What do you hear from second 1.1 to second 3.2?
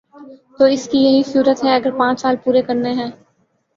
صورت ہے اگر پانچ سال پورے کرنے ہیں۔